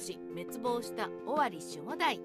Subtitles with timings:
[0.00, 2.20] し滅亡した尾張守護代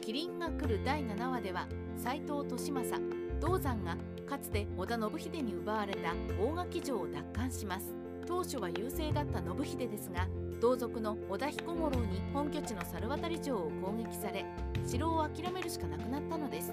[0.00, 1.66] 麒麟が来る第7話では
[1.96, 3.96] 斎藤利政銅山が
[4.28, 7.94] かつて織田信秀に奪われた大垣城を奪還します。
[8.26, 10.26] 当初は優勢だった信秀ですが
[10.60, 14.44] 同族の織田彦五郎に本拠地の猿渡城を攻撃され
[14.84, 16.72] 城を諦めるしかなくなったのです。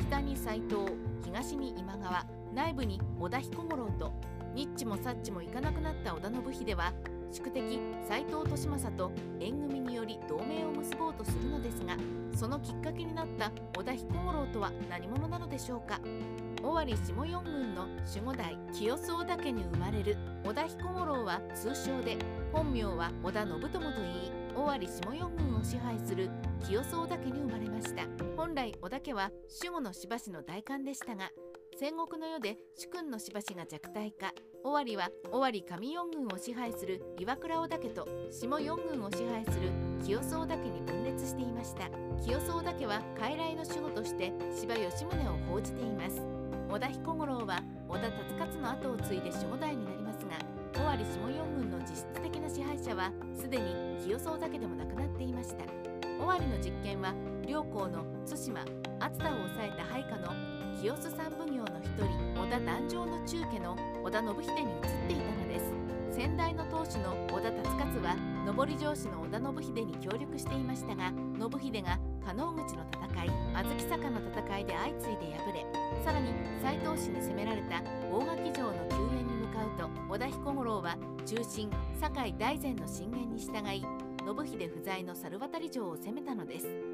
[0.00, 0.92] 北に斎藤
[1.24, 4.12] 東に今川内部に織田彦五郎と
[4.54, 6.92] ニッチもサッチもいかなくなった織田信秀は
[7.30, 7.78] 宿敵
[8.08, 11.96] 斎藤利政と縁組により同盟を結ぼうとするのですが
[12.34, 16.00] そのきっかけになった織田彦五郎とは何者なのでしょうか。
[16.62, 22.16] 尾張下四郡の守護代清須織田家に生まれる織田彦五郎は通称で
[22.52, 26.28] 本名は織田信友といい尾張下四郡を支配する
[26.66, 28.02] 清須織田家に生まれました。
[28.36, 29.30] 本来織田家は
[29.62, 31.30] 守護のしばしの代官でしたが
[31.80, 34.32] 戦国の世で主君のしばしが弱体化。
[34.64, 39.70] 尾張は尾張上四郡を支配する岩倉織田家と下四郡を支配する
[40.04, 41.88] 清須織田家に分裂していました。
[42.20, 46.20] 清須織田家は傀儡の守護として柴吉宗を報じています。
[46.68, 50.34] 織田彦五郎は織田達勝の後を継いで守護代になりますが
[50.82, 55.62] 尾張下四郡の実質的な支配者はすでに清須織田家でもなくなっていました。
[56.20, 57.14] 尾張の実権は
[57.46, 58.64] 両校の対馬
[58.98, 65.88] 熱田を抑えた配下の清須三奉行の一人織田壇上の中家の織田信秀に移っていたのです。
[66.14, 75.66] 先代の当主の織田達勝は上り城主の織田信秀に協力していましたが信秀が加納口の戦い小豆坂の戦いで相次いで敗れ
[76.04, 83.84] さらに斎藤氏に攻められた大垣城の救援に向かうと織田彦五郎は中心堺大前の進言に従い
[84.24, 86.87] 信秀不在の猿渡城を攻めたのです。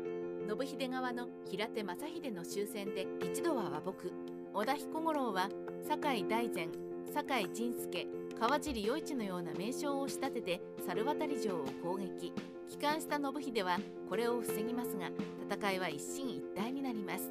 [0.47, 4.13] 信秀側の平手正秀の終戦で一度は和睦。
[4.53, 5.49] 織田彦五郎は
[5.89, 6.69] 堺大前
[7.13, 8.07] 堺仁助
[8.39, 12.33] 川尻余一のような名称を仕立てて猿渡城を攻撃。
[12.69, 13.79] 帰還した信秀は
[14.09, 15.11] これを防ぎますが
[15.51, 17.31] 戦いは一進一退になります。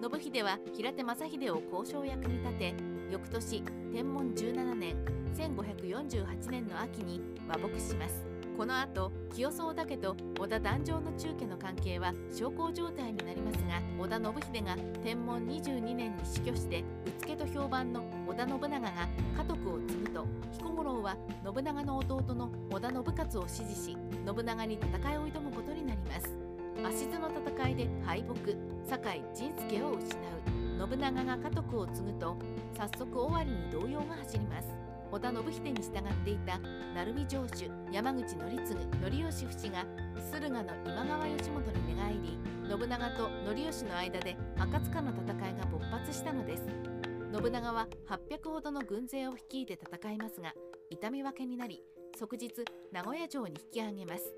[0.00, 2.74] 信秀は平手正秀を交渉役に立て
[3.10, 3.62] 翌年
[3.92, 4.96] 天文17年
[5.36, 8.35] 1548年の秋に和睦します。
[8.56, 14.24] この後清須織田家と織田壇上の中家の関係は小康状態になりますが織田信
[14.54, 16.84] 秀が天文22年に死去してう
[17.20, 23.96] つけと評判の織田信長が家督を継ぐと彦五郎は信長の弟の織田信勝を支持し
[24.26, 26.34] 信長に戦いを挑むことになります。
[26.84, 28.52] 足津の戦いで敗北。
[28.88, 30.88] 堺仁助を失う。
[30.88, 32.36] 信長が家督を継ぐと
[32.76, 34.85] 早速尾張に動揺が走ります。
[35.12, 36.58] 織田信秀に従っていた
[36.94, 39.84] 鳴海城主山口則次則吉不死が
[40.32, 46.62] 駿河の今川義元に寝返り信長と則吉の間で赤塚の戦いが勃発したのです。
[47.32, 50.54] 信長は800ほどの軍勢を率いて戦いますが
[50.90, 51.82] 痛み分けになり
[52.16, 52.50] 即日
[52.92, 54.32] 名古屋城に引き上げます。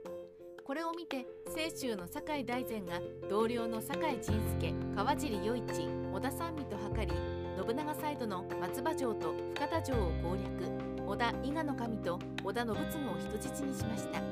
[0.64, 5.64] これを見て清州の酒井大善が同僚の酒井仁助川尻余一
[6.12, 10.70] 織田三味と図り信長サイドの松葉城と深田城を攻略。
[11.08, 14.22] 織田伊賀の神と織田信次を人質にしました。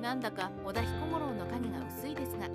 [0.00, 2.46] なんだか織田彦五郎の影が薄いですが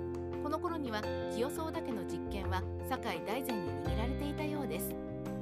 [0.42, 1.02] この頃には
[1.34, 4.94] 清須織田家の実権は酒井大善に握られていたようです。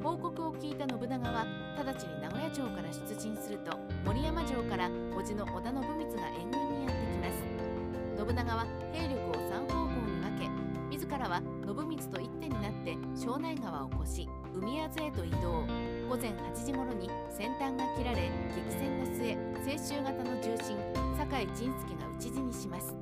[0.02, 1.46] 報告を聞いた信長は
[1.78, 8.26] 直ちに名古屋城から出陣すると森山城から叔父の織田信光が援軍にやってきます。
[8.26, 10.48] 信長は兵力を3方向に分け
[10.90, 15.64] 自らは信光と一手になって庄内川を越し海津へと移動
[16.08, 19.36] 午前8時頃に先端が切られ激戦の末
[19.72, 20.76] 青州型の重臣
[21.16, 22.94] 酒井仁助が討ち死にします。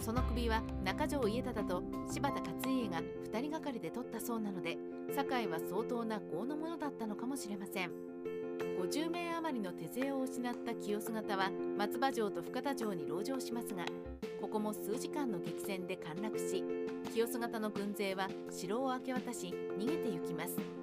[0.00, 3.00] その首は中条家忠と柴田勝家が
[3.32, 4.76] 2人がかりで取ったそうなので
[5.14, 7.92] 酒井は相当な豪のものだったのかもしれません。
[8.80, 13.84] 50名余りの手勢を失った清須方は松葉城と深田城に籠城しますが
[14.40, 16.64] ここも数時間の激戦で陥落し
[17.14, 20.81] 清須方の軍勢は城を明け渡し逃げて行きます。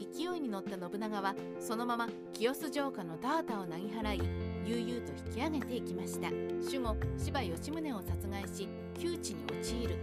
[0.00, 4.22] 勢いに乗った信長はそのまま清須城下の田畑をなぎ払い
[4.64, 6.30] 悠々と引き上げていきました。
[6.30, 9.96] 守護柴吉宗を殺害し窮地に陥る。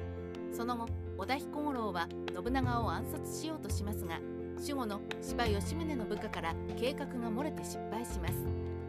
[0.54, 0.88] その後
[1.18, 4.20] 織田彦五郎は信長を暗殺しようとしますが
[4.60, 8.34] 守護の柴吉宗の部下から計画が漏れて失敗します。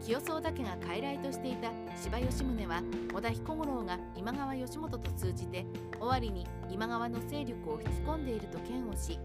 [0.01, 2.81] 清須織田家が傀儡としていた柴吉宗は
[3.13, 5.65] 織田彦五郎が今川義元と通じて
[5.99, 9.19] 尾張に今川の勢力を引き込んでいると嫌悪し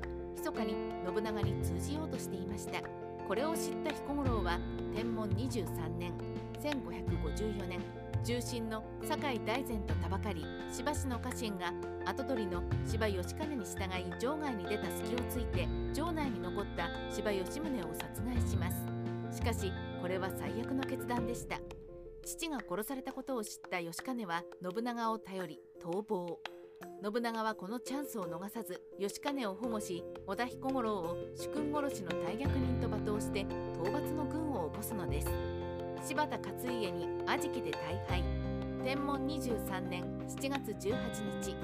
[0.45, 0.75] 密かに
[1.07, 2.83] 信長に通じようとしていました。
[3.27, 4.59] これを知った彦五郎は
[4.95, 5.65] 天文23
[5.99, 6.13] 年
[6.63, 7.81] 1554年
[8.23, 11.73] 重臣の酒井大善とたばかり芝氏の家臣が
[12.05, 18.71] 跡取りの柴義兼に従い城外に出た隙をついて城内に残った柴吉宗を殺害しま
[19.31, 19.39] す。
[19.39, 21.59] しかしこれは最悪の決断でした。
[22.27, 26.39] 父が殺されたことを知った義兼は信長を頼り逃亡。
[27.03, 33.41] 信長はこのチャンスを逃さず義兼を保護し織田彦五郎を主君殺しの大逆人と罵倒して
[33.75, 35.29] 討伐の軍を起こすのです。
[36.07, 38.23] 柴田勝家に安食で大敗。
[38.85, 41.57] 天文23年7月18日。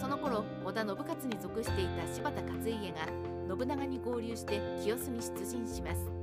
[0.00, 3.06] その頃織田信勝に属していた柴田勝家が
[3.48, 6.17] 信長に合流して清須に出陣します。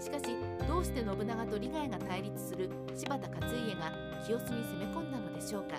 [0.00, 0.36] しかし
[0.66, 3.92] どうして信長と利害が対立する柴田勝家が
[4.24, 5.76] 清須に攻め込んだのでしょうか。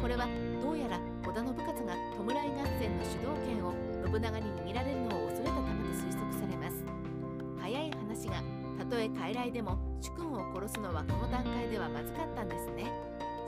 [0.00, 0.26] これは
[0.62, 3.74] どうやら織田信勝が弔い合戦の主導権を
[4.06, 6.84] 信長に握られるのを恐れたためと推測されます。
[7.60, 8.42] 早い話が
[8.78, 12.90] たとえ傀儡でも主君を殺すのはこの段階ではまずかったんですね。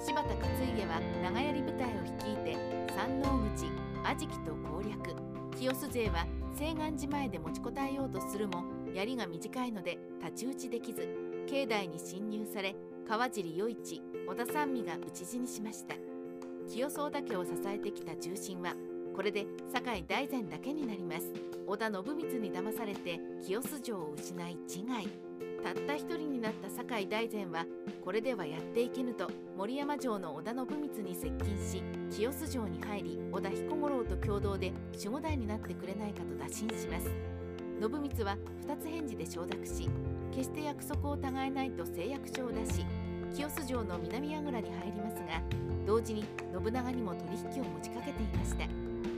[0.04, 2.56] 柴田勝家は長槍部隊を率いて
[2.96, 3.70] 山王口
[4.04, 5.14] 安食と攻略。
[5.56, 8.64] 清須勢は西岸寺前で持ちこたえようとするも
[8.94, 11.08] 槍が短いので太刀打ちできず
[11.48, 12.74] 境内に侵入され
[13.08, 15.94] 川尻余一織田三味が討ち死にしました。
[16.68, 18.74] 清宗岳を支えてきた重臣は
[19.16, 21.32] これで酒井大善だけになります。
[21.66, 25.08] 織田信光に騙されて清洲城を失い自害。
[25.62, 27.66] たった一人になった酒井大善は
[28.02, 29.28] これではやっていけぬと
[29.58, 37.29] 森山城の織田信光に接近し清洲城に入り織田彦五郎と共同で守護代になってくれないかと打診します。
[37.80, 38.36] 信光は
[38.68, 39.88] 二つ返事で承諾し
[40.32, 42.84] 決して約束を違えないと誓約書を出し
[43.34, 45.40] 清洲城の南櫓に入りますが
[45.86, 48.64] 同時に信長にも取引を持ちかけていました。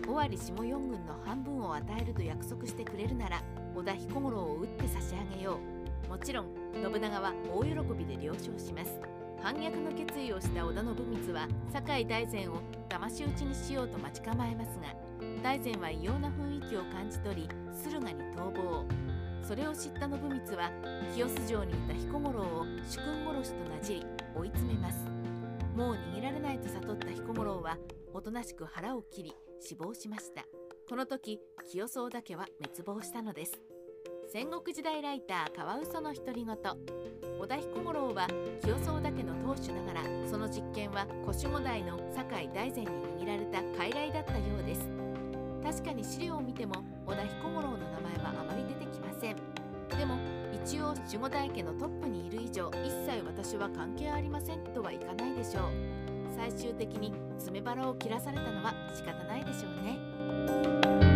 [0.09, 3.43] 尾張下四軍の半分を与えると約束してくれるなら
[3.75, 5.59] 織田彦五郎を撃って差し上げよ
[6.07, 6.09] う。
[6.09, 9.01] もちろん信長は大喜びで了承します。
[9.43, 15.02] 反逆の決意をした織田信光は酒井大善を騙し討ちにしようと待ち構えますが
[15.43, 18.85] 大善は異様な雰囲気を感じ取り駿河に逃亡。
[19.43, 20.71] それを知った信光は
[21.13, 24.07] 清洲城にいた彦五郎を主君殺しとなじり
[24.37, 24.99] 追い詰めます。
[25.77, 27.77] もう逃げられないと悟った彦五郎は
[28.15, 30.45] おとなしく腹を切り死亡しました。
[30.89, 33.61] この時清宗だけは滅亡したのです。
[34.33, 36.57] 戦国時代ライターカワウソの独り言。
[37.41, 38.29] 織田彦五郎は
[38.63, 42.91] 清宗田家の当主ながらその実権は小守護代の酒井大善に
[43.25, 45.02] 握られた傀儡だったようです。
[45.63, 46.75] 確かに資料を見ても
[47.07, 49.37] 織田彦五郎の名前はあまり出てきません。
[49.97, 50.19] でも
[50.53, 55.65] 一応守護代家のトップにいる以上一切私は関係ありませんとはいかないでしょう。
[56.35, 61.12] 最終的に爪腹を切らされたのは仕方ないでしょうね。